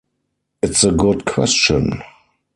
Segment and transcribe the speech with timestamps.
[0.63, 2.01] It's a good question.